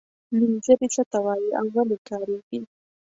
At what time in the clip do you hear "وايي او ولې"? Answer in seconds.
1.25-1.97